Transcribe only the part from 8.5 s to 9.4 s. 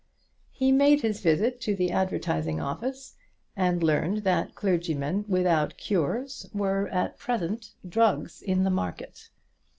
the market.